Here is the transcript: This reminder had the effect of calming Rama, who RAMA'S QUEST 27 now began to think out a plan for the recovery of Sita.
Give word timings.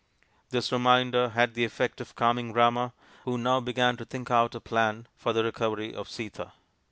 This 0.49 0.71
reminder 0.71 1.29
had 1.29 1.53
the 1.53 1.63
effect 1.63 2.01
of 2.01 2.15
calming 2.15 2.53
Rama, 2.53 2.91
who 3.23 3.33
RAMA'S 3.33 3.43
QUEST 3.43 3.43
27 3.43 3.43
now 3.43 3.59
began 3.59 3.97
to 3.97 4.05
think 4.05 4.31
out 4.31 4.55
a 4.55 4.59
plan 4.59 5.07
for 5.15 5.31
the 5.31 5.43
recovery 5.43 5.93
of 5.93 6.09
Sita. 6.09 6.53